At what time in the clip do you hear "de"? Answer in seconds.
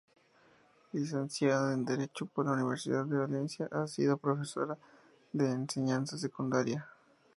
3.05-3.19, 5.31-5.47